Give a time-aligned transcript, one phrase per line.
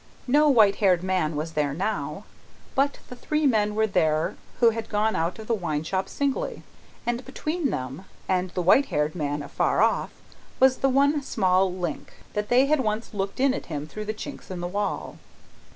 [0.25, 2.23] No white haired man was there now;
[2.73, 6.63] but, the three men were there who had gone out of the wine shop singly.
[7.05, 10.09] And between them and the white haired man afar off,
[10.59, 14.11] was the one small link, that they had once looked in at him through the
[14.15, 15.17] chinks in the wall.